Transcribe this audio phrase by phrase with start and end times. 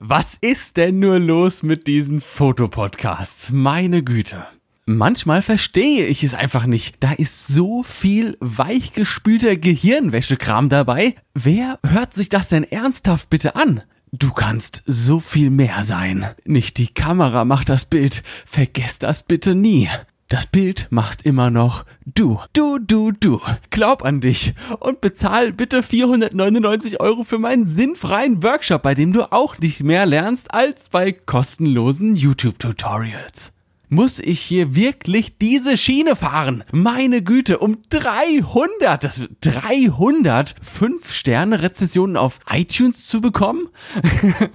[0.00, 3.52] Was ist denn nur los mit diesen Fotopodcasts?
[3.52, 4.44] Meine Güte.
[4.86, 6.96] Manchmal verstehe ich es einfach nicht.
[6.98, 11.14] Da ist so viel weichgespülter Gehirnwäschekram dabei.
[11.32, 13.82] Wer hört sich das denn ernsthaft bitte an?
[14.10, 16.26] Du kannst so viel mehr sein.
[16.44, 18.24] Nicht die Kamera macht das Bild.
[18.46, 19.88] Vergesst das bitte nie.
[20.28, 22.40] Das Bild machst immer noch du.
[22.54, 23.40] Du, du, du.
[23.70, 29.30] Glaub an dich und bezahl bitte 499 Euro für meinen sinnfreien Workshop, bei dem du
[29.32, 33.52] auch nicht mehr lernst als bei kostenlosen YouTube-Tutorials.
[33.94, 36.64] Muss ich hier wirklich diese Schiene fahren?
[36.72, 43.68] Meine Güte, um 300, das 300 5-Sterne-Rezessionen auf iTunes zu bekommen?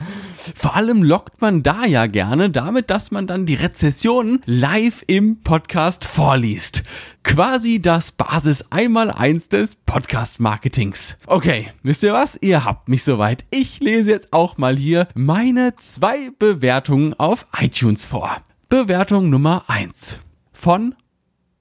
[0.55, 5.39] Vor allem lockt man da ja gerne damit, dass man dann die Rezessionen live im
[5.39, 6.83] Podcast vorliest.
[7.23, 11.17] Quasi das Basis einmal eins des Podcast-Marketings.
[11.27, 12.38] Okay, wisst ihr was?
[12.41, 13.45] Ihr habt mich soweit.
[13.52, 18.35] Ich lese jetzt auch mal hier meine zwei Bewertungen auf iTunes vor.
[18.72, 20.20] Bewertung Nummer 1
[20.52, 20.94] von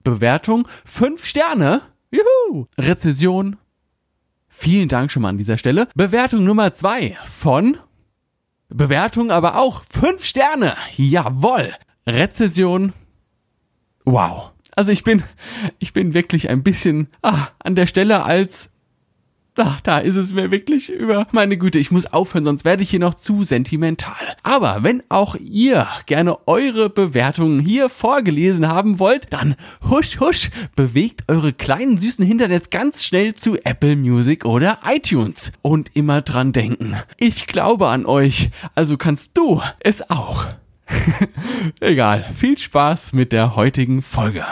[0.05, 1.81] Bewertung 5 Sterne.
[2.11, 2.67] Juhu!
[2.77, 3.56] Rezession.
[4.47, 5.89] Vielen Dank schon mal an dieser Stelle.
[5.95, 7.78] Bewertung Nummer 2 von
[8.69, 10.77] Bewertung aber auch 5 Sterne.
[10.97, 11.73] Jawoll.
[12.06, 12.92] Rezession.
[14.05, 14.53] Wow.
[14.72, 15.22] Also ich bin,
[15.78, 18.72] ich bin wirklich ein bisschen ah, an der Stelle als
[19.59, 21.27] da, da ist es mir wirklich über.
[21.33, 24.15] Meine Güte, ich muss aufhören, sonst werde ich hier noch zu sentimental.
[24.45, 29.56] Aber wenn auch ihr gerne eure Bewertungen hier vorgelesen haben wollt, dann
[29.91, 35.53] husch husch, bewegt eure kleinen süßen Hintern jetzt ganz schnell zu Apple Music oder iTunes.
[35.62, 36.97] Und immer dran denken.
[37.19, 40.47] Ich glaube an euch, also kannst du es auch.
[41.81, 44.45] Egal, viel Spaß mit der heutigen Folge.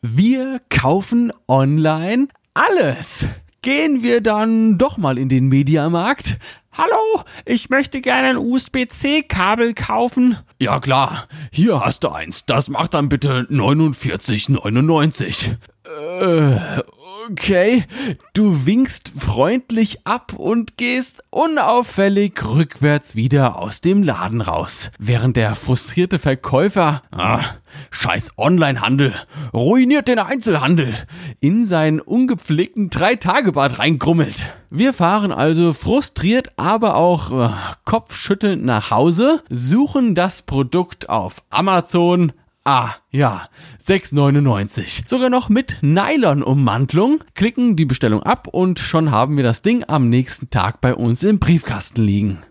[0.00, 3.26] Wir kaufen online alles
[3.66, 6.36] gehen wir dann doch mal in den Mediamarkt.
[6.78, 10.38] Hallo, ich möchte gerne ein USB-C-Kabel kaufen.
[10.60, 12.46] Ja klar, hier hast du eins.
[12.46, 15.56] Das macht dann bitte 49,99.
[15.84, 16.60] Äh,
[17.28, 17.82] Okay,
[18.34, 25.56] du winkst freundlich ab und gehst unauffällig rückwärts wieder aus dem Laden raus, während der
[25.56, 27.40] frustrierte Verkäufer, ah,
[27.90, 29.12] scheiß Onlinehandel,
[29.52, 30.94] ruiniert den Einzelhandel,
[31.40, 34.52] in seinen ungepflegten Drei-Tage-Bad reingrummelt.
[34.70, 37.52] Wir fahren also frustriert, aber auch äh,
[37.84, 42.32] kopfschüttelnd nach Hause, suchen das Produkt auf Amazon,
[42.68, 43.46] Ah, ja,
[43.80, 45.08] 6,99.
[45.08, 47.22] Sogar noch mit Nylon-Ummantlung.
[47.36, 51.22] Klicken die Bestellung ab und schon haben wir das Ding am nächsten Tag bei uns
[51.22, 52.42] im Briefkasten liegen.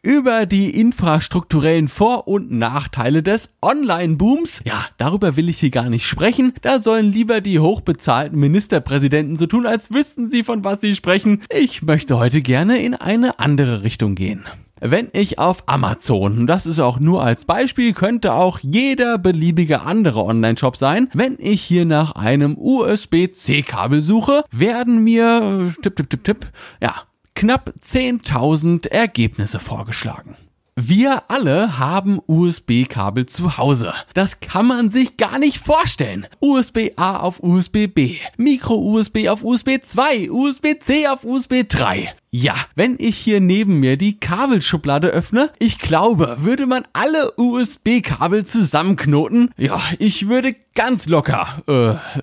[0.00, 6.06] Über die infrastrukturellen Vor- und Nachteile des Online-Booms, ja, darüber will ich hier gar nicht
[6.06, 6.52] sprechen.
[6.62, 11.42] Da sollen lieber die hochbezahlten Ministerpräsidenten so tun, als wüssten sie, von was sie sprechen.
[11.50, 14.44] Ich möchte heute gerne in eine andere Richtung gehen.
[14.80, 20.24] Wenn ich auf Amazon, das ist auch nur als Beispiel, könnte auch jeder beliebige andere
[20.24, 26.24] Online-Shop sein, wenn ich hier nach einem USB-C-Kabel suche, werden mir, äh, tipp, tipp, tipp,
[26.24, 26.46] tipp,
[26.80, 26.94] ja,
[27.34, 30.36] knapp 10.000 Ergebnisse vorgeschlagen.
[30.80, 33.92] Wir alle haben USB-Kabel zu Hause.
[34.14, 36.24] Das kann man sich gar nicht vorstellen.
[36.38, 42.14] USB-A auf USB-B, Micro-USB auf USB 2, USB-C auf USB 3.
[42.30, 48.44] Ja, wenn ich hier neben mir die Kabelschublade öffne, ich glaube, würde man alle USB-Kabel
[48.44, 51.62] zusammenknoten, ja, ich würde ganz locker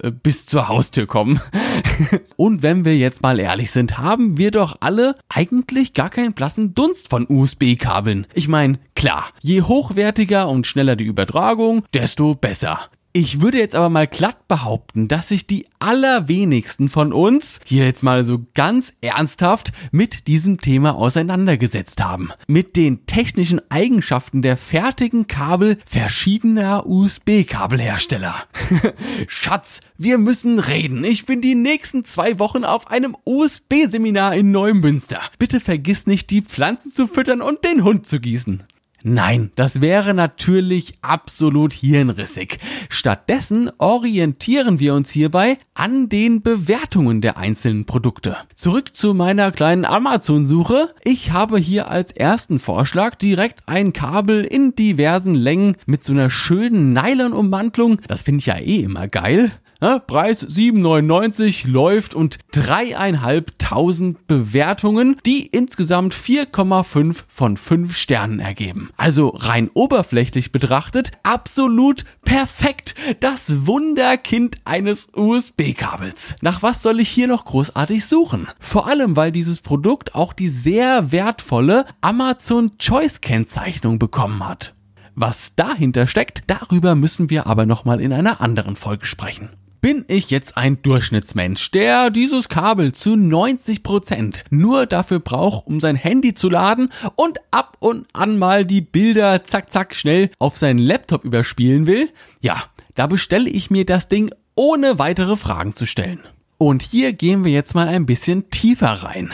[0.04, 1.42] äh, bis zur Haustür kommen.
[2.38, 6.76] Und wenn wir jetzt mal ehrlich sind, haben wir doch alle eigentlich gar keinen blassen
[6.76, 8.28] Dunst von USB-Kabeln.
[8.36, 12.80] Ich meine, klar, je hochwertiger und schneller die Übertragung, desto besser.
[13.18, 18.04] Ich würde jetzt aber mal glatt behaupten, dass sich die allerwenigsten von uns hier jetzt
[18.04, 22.32] mal so ganz ernsthaft mit diesem Thema auseinandergesetzt haben.
[22.48, 28.36] Mit den technischen Eigenschaften der fertigen Kabel verschiedener USB-Kabelhersteller.
[29.28, 31.06] Schatz, wir müssen reden.
[31.06, 35.22] Ich bin die nächsten zwei Wochen auf einem USB-Seminar in Neumünster.
[35.40, 38.66] Bitte vergiss nicht, die Pflanzen zu füttern und den Hund zu gießen.
[39.08, 42.58] Nein, das wäre natürlich absolut hirnrissig.
[42.90, 48.36] Stattdessen orientieren wir uns hierbei an den Bewertungen der einzelnen Produkte.
[48.56, 50.92] Zurück zu meiner kleinen Amazon-Suche.
[51.04, 56.32] Ich habe hier als ersten Vorschlag direkt ein Kabel in diversen Längen mit so einer
[56.32, 58.00] schönen Nylon-Ummantlung.
[58.08, 59.52] Das finde ich ja eh immer geil.
[59.86, 60.02] Ne?
[60.08, 68.90] Preis 7,99 läuft und dreieinhalbtausend Bewertungen, die insgesamt 4,5 von 5 Sternen ergeben.
[68.98, 72.96] Also rein oberflächlich betrachtet absolut perfekt.
[73.20, 76.38] Das Wunderkind eines USB-Kabels.
[76.42, 78.48] Nach was soll ich hier noch großartig suchen?
[78.58, 84.74] Vor allem, weil dieses Produkt auch die sehr wertvolle Amazon Choice Kennzeichnung bekommen hat.
[85.14, 89.52] Was dahinter steckt, darüber müssen wir aber nochmal in einer anderen Folge sprechen
[89.86, 95.80] bin ich jetzt ein Durchschnittsmensch, der dieses Kabel zu 90 Prozent nur dafür braucht, um
[95.80, 100.58] sein Handy zu laden und ab und an mal die Bilder zack zack schnell auf
[100.58, 102.10] seinen Laptop überspielen will?
[102.42, 102.64] Ja,
[102.96, 106.22] da bestelle ich mir das Ding ohne weitere Fragen zu stellen.
[106.58, 109.30] Und hier gehen wir jetzt mal ein bisschen tiefer rein.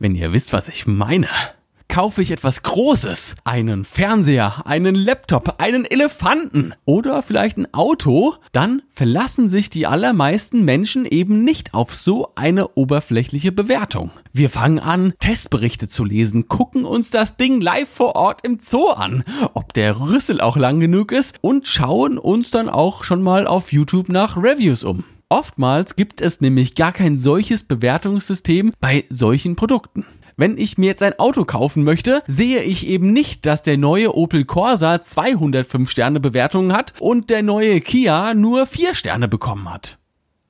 [0.00, 1.28] Wenn ihr wisst, was ich meine
[1.92, 3.34] kaufe ich etwas Großes.
[3.44, 10.64] Einen Fernseher, einen Laptop, einen Elefanten oder vielleicht ein Auto, dann verlassen sich die allermeisten
[10.64, 14.10] Menschen eben nicht auf so eine oberflächliche Bewertung.
[14.32, 18.88] Wir fangen an, Testberichte zu lesen, gucken uns das Ding live vor Ort im Zoo
[18.88, 19.22] an,
[19.52, 23.70] ob der Rüssel auch lang genug ist und schauen uns dann auch schon mal auf
[23.70, 25.04] YouTube nach Reviews um.
[25.28, 30.06] Oftmals gibt es nämlich gar kein solches Bewertungssystem bei solchen Produkten.
[30.42, 34.16] Wenn ich mir jetzt ein Auto kaufen möchte, sehe ich eben nicht, dass der neue
[34.16, 39.98] Opel Corsa 205 Sterne Bewertungen hat und der neue Kia nur 4 Sterne bekommen hat.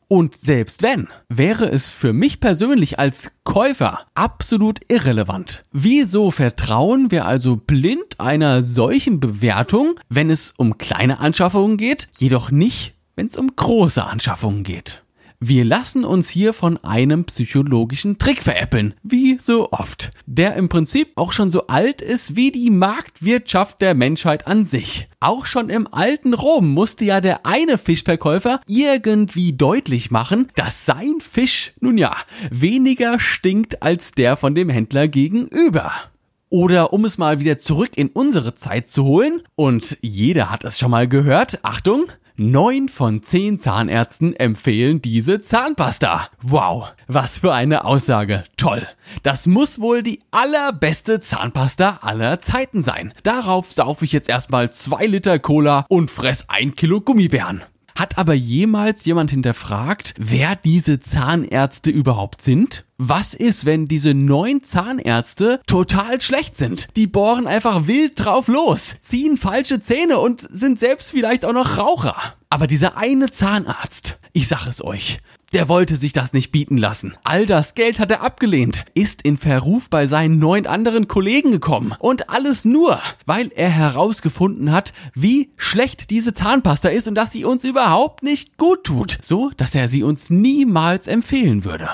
[0.09, 5.63] Und selbst wenn, wäre es für mich persönlich als Käufer absolut irrelevant.
[5.73, 12.51] Wieso vertrauen wir also blind einer solchen Bewertung, wenn es um kleine Anschaffungen geht, jedoch
[12.51, 15.02] nicht, wenn es um große Anschaffungen geht?
[15.45, 21.11] Wir lassen uns hier von einem psychologischen Trick veräppeln, wie so oft, der im Prinzip
[21.17, 25.09] auch schon so alt ist wie die Marktwirtschaft der Menschheit an sich.
[25.19, 31.17] Auch schon im alten Rom musste ja der eine Fischverkäufer irgendwie deutlich machen, dass sein
[31.21, 32.15] Fisch, nun ja,
[32.53, 35.91] weniger stinkt als der von dem Händler gegenüber.
[36.51, 40.79] Oder um es mal wieder zurück in unsere Zeit zu holen, und jeder hat es
[40.79, 42.05] schon mal gehört, Achtung,
[42.37, 46.29] Neun von zehn Zahnärzten empfehlen diese Zahnpasta.
[46.41, 48.45] Wow, was für eine Aussage.
[48.57, 48.87] Toll.
[49.23, 53.13] Das muss wohl die allerbeste Zahnpasta aller Zeiten sein.
[53.23, 57.63] Darauf saufe ich jetzt erstmal zwei Liter Cola und fress ein Kilo Gummibären.
[57.95, 62.85] Hat aber jemals jemand hinterfragt, wer diese Zahnärzte überhaupt sind?
[62.99, 66.89] Was ist, wenn diese neun Zahnärzte total schlecht sind?
[66.97, 71.79] Die bohren einfach wild drauf los, ziehen falsche Zähne und sind selbst vielleicht auch noch
[71.79, 72.17] Raucher.
[72.49, 75.21] Aber dieser eine Zahnarzt, ich sag es euch,
[75.53, 77.15] der wollte sich das nicht bieten lassen.
[77.25, 81.95] All das Geld hat er abgelehnt, ist in Verruf bei seinen neun anderen Kollegen gekommen.
[81.99, 87.45] Und alles nur, weil er herausgefunden hat, wie schlecht diese Zahnpasta ist und dass sie
[87.45, 89.19] uns überhaupt nicht gut tut.
[89.23, 91.89] So, dass er sie uns niemals empfehlen würde.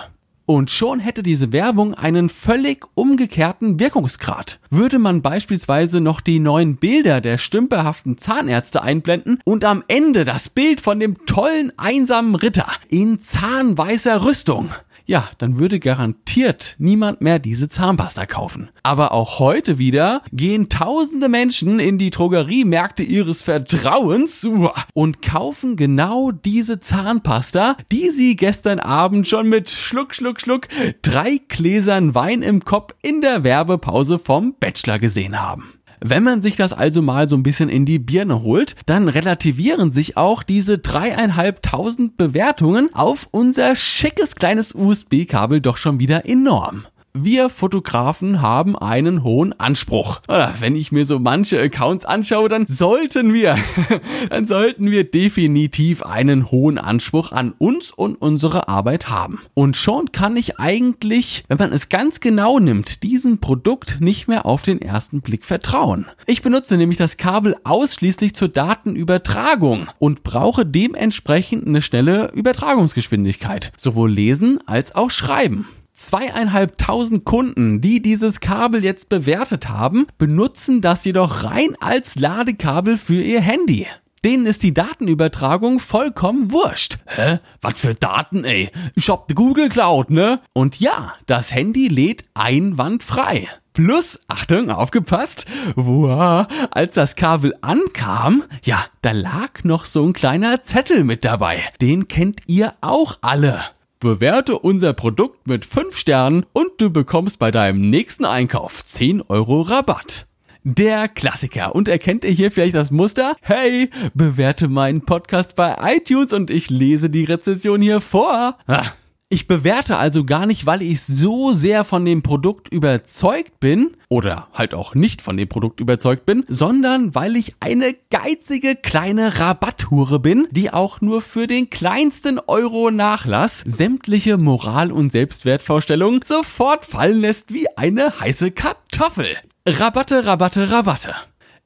[0.51, 4.61] Und schon hätte diese Werbung einen völlig umgekehrten Wirkungsgrad.
[4.71, 10.49] Würde man beispielsweise noch die neuen Bilder der stümperhaften Zahnärzte einblenden und am Ende das
[10.49, 14.71] Bild von dem tollen einsamen Ritter in zahnweißer Rüstung,
[15.09, 18.69] ja, dann würde garantiert niemand mehr diese Zahnpasta kaufen.
[18.83, 24.47] Aber auch heute wieder gehen tausende Menschen in die Drogeriemärkte ihres Vertrauens
[24.93, 30.69] und kaufen genau diese Zahnpasta, die sie gestern Abend schon mit Schluck, Schluck, Schluck
[31.01, 35.78] drei Gläsern Wein im Kopf in der Werbepause vom Bachelor gesehen haben.
[36.01, 39.93] Wenn man sich das also mal so ein bisschen in die Birne holt, dann relativieren
[39.93, 46.85] sich auch diese dreieinhalbtausend Bewertungen auf unser schickes kleines USB-Kabel doch schon wieder enorm
[47.25, 50.21] wir Fotografen haben einen hohen Anspruch.
[50.29, 53.57] Oder wenn ich mir so manche Accounts anschaue, dann sollten wir,
[54.31, 59.41] dann sollten wir definitiv einen hohen Anspruch an uns und unsere Arbeit haben.
[59.55, 64.47] Und schon kann ich eigentlich, wenn man es ganz genau nimmt, diesem Produkt nicht mehr
[64.47, 66.07] auf den ersten Blick vertrauen.
[66.27, 73.73] Ich benutze nämlich das Kabel ausschließlich zur Datenübertragung und brauche dementsprechend eine schnelle Übertragungsgeschwindigkeit.
[73.77, 75.67] Sowohl lesen als auch schreiben
[75.99, 83.21] zweieinhalbtausend Kunden, die dieses Kabel jetzt bewertet haben, benutzen das jedoch rein als Ladekabel für
[83.21, 83.87] ihr Handy.
[84.25, 86.99] Denen ist die Datenübertragung vollkommen wurscht.
[87.07, 87.39] Hä?
[87.61, 88.69] Was für Daten, ey?
[88.97, 90.41] Ich hab die Google Cloud, ne?
[90.55, 93.47] Und ja, das Handy lädt einwandfrei.
[93.73, 100.65] Plus, Achtung, aufgepasst, wow, als das Kabel ankam, ja, da lag noch so ein kleiner
[100.65, 101.63] Zettel mit dabei.
[101.81, 103.61] Den kennt ihr auch alle.
[104.01, 109.63] Bewerte unser Produkt mit 5 Sternen und du bekommst bei deinem nächsten Einkauf 10 Euro
[109.63, 110.29] Rabatt.
[110.63, 111.75] Der Klassiker.
[111.75, 113.35] Und erkennt ihr hier vielleicht das Muster?
[113.43, 118.57] Hey, bewerte meinen Podcast bei iTunes und ich lese die Rezession hier vor.
[118.69, 118.85] Ah.
[119.31, 124.49] Ich bewerte also gar nicht, weil ich so sehr von dem Produkt überzeugt bin oder
[124.55, 130.19] halt auch nicht von dem Produkt überzeugt bin, sondern weil ich eine geizige kleine Rabatthure
[130.19, 137.21] bin, die auch nur für den kleinsten Euro Nachlass sämtliche Moral- und Selbstwertvorstellungen sofort fallen
[137.21, 139.37] lässt wie eine heiße Kartoffel.
[139.69, 141.15] Rabatte, Rabatte, Rabatte.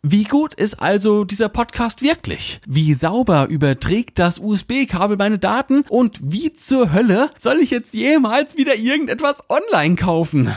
[0.05, 2.61] Wie gut ist also dieser Podcast wirklich?
[2.67, 5.85] Wie sauber überträgt das USB-Kabel meine Daten?
[5.89, 10.51] Und wie zur Hölle soll ich jetzt jemals wieder irgendetwas online kaufen?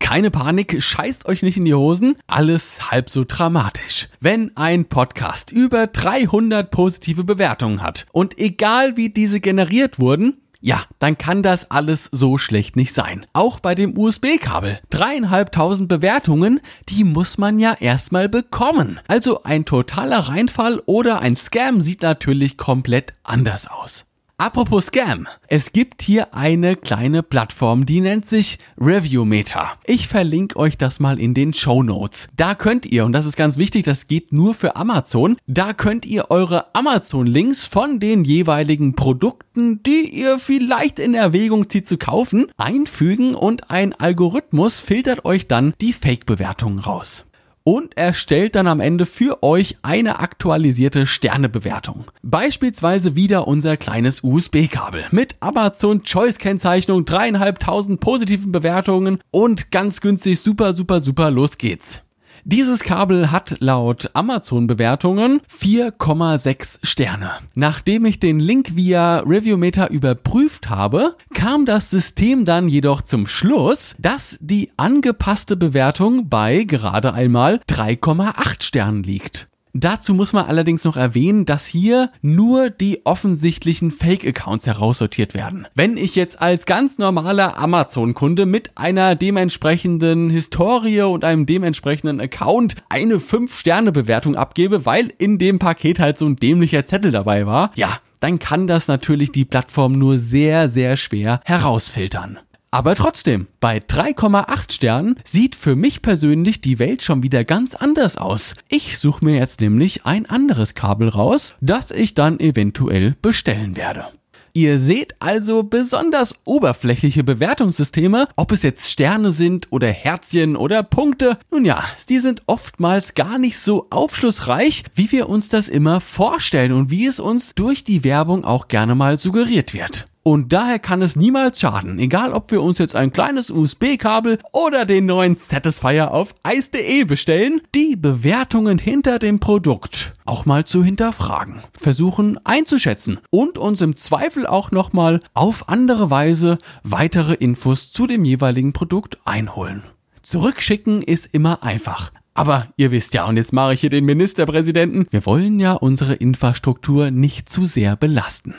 [0.00, 4.08] Keine Panik, scheißt euch nicht in die Hosen, alles halb so dramatisch.
[4.18, 10.82] Wenn ein Podcast über 300 positive Bewertungen hat und egal wie diese generiert wurden, ja,
[10.98, 13.24] dann kann das alles so schlecht nicht sein.
[13.32, 14.80] Auch bei dem USB-Kabel.
[14.90, 19.00] Dreieinhalbtausend Bewertungen, die muss man ja erstmal bekommen.
[19.06, 24.07] Also ein totaler Reinfall oder ein Scam sieht natürlich komplett anders aus.
[24.40, 25.26] Apropos Scam.
[25.48, 29.66] Es gibt hier eine kleine Plattform, die nennt sich Reviewmeter.
[29.84, 32.28] Ich verlinke euch das mal in den Show Notes.
[32.36, 36.06] Da könnt ihr, und das ist ganz wichtig, das geht nur für Amazon, da könnt
[36.06, 42.46] ihr eure Amazon-Links von den jeweiligen Produkten, die ihr vielleicht in Erwägung zieht zu kaufen,
[42.56, 47.27] einfügen und ein Algorithmus filtert euch dann die Fake-Bewertungen raus
[47.64, 52.04] und erstellt dann am Ende für euch eine aktualisierte Sternebewertung.
[52.22, 60.40] Beispielsweise wieder unser kleines USB-Kabel mit Amazon Choice Kennzeichnung, dreieinhalbtausend positiven Bewertungen und ganz günstig
[60.40, 62.02] super, super, super, los geht's.
[62.50, 67.30] Dieses Kabel hat laut Amazon-Bewertungen 4,6 Sterne.
[67.54, 73.96] Nachdem ich den Link via Reviewmeter überprüft habe, kam das System dann jedoch zum Schluss,
[73.98, 79.47] dass die angepasste Bewertung bei gerade einmal 3,8 Sternen liegt.
[79.74, 85.66] Dazu muss man allerdings noch erwähnen, dass hier nur die offensichtlichen Fake-Accounts heraussortiert werden.
[85.74, 92.76] Wenn ich jetzt als ganz normaler Amazon-Kunde mit einer dementsprechenden Historie und einem dementsprechenden Account
[92.88, 97.98] eine 5-Sterne-Bewertung abgebe, weil in dem Paket halt so ein dämlicher Zettel dabei war, ja,
[98.20, 102.38] dann kann das natürlich die Plattform nur sehr, sehr schwer herausfiltern.
[102.70, 108.18] Aber trotzdem, bei 3,8 Sternen sieht für mich persönlich die Welt schon wieder ganz anders
[108.18, 108.54] aus.
[108.68, 114.06] Ich suche mir jetzt nämlich ein anderes Kabel raus, das ich dann eventuell bestellen werde.
[114.52, 121.38] Ihr seht also besonders oberflächliche Bewertungssysteme, ob es jetzt Sterne sind oder Herzchen oder Punkte.
[121.50, 126.72] Nun ja, die sind oftmals gar nicht so aufschlussreich, wie wir uns das immer vorstellen
[126.72, 130.06] und wie es uns durch die Werbung auch gerne mal suggeriert wird.
[130.28, 134.84] Und daher kann es niemals schaden, egal ob wir uns jetzt ein kleines USB-Kabel oder
[134.84, 141.62] den neuen Satisfier auf ice.de bestellen, die Bewertungen hinter dem Produkt auch mal zu hinterfragen,
[141.72, 148.26] versuchen einzuschätzen und uns im Zweifel auch nochmal auf andere Weise weitere Infos zu dem
[148.26, 149.82] jeweiligen Produkt einholen.
[150.20, 152.12] Zurückschicken ist immer einfach.
[152.34, 156.12] Aber ihr wisst ja, und jetzt mache ich hier den Ministerpräsidenten, wir wollen ja unsere
[156.12, 158.54] Infrastruktur nicht zu sehr belasten.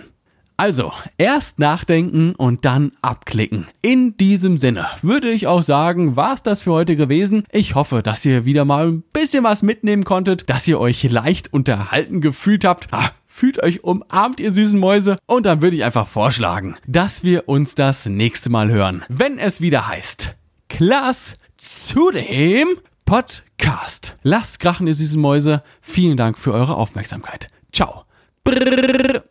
[0.60, 3.68] Also, erst nachdenken und dann abklicken.
[3.82, 7.46] In diesem Sinne würde ich auch sagen, war's das für heute gewesen.
[7.54, 11.54] Ich hoffe, dass ihr wieder mal ein bisschen was mitnehmen konntet, dass ihr euch leicht
[11.54, 12.90] unterhalten gefühlt habt.
[12.92, 15.16] Ah, fühlt euch umarmt, ihr süßen Mäuse.
[15.28, 19.62] Und dann würde ich einfach vorschlagen, dass wir uns das nächste Mal hören, wenn es
[19.62, 20.36] wieder heißt
[20.68, 22.68] Klaas zu dem
[23.06, 24.18] Podcast.
[24.24, 25.64] Lasst krachen, ihr süßen Mäuse.
[25.80, 27.48] Vielen Dank für eure Aufmerksamkeit.
[27.72, 28.04] Ciao.
[28.44, 29.24] Brrr.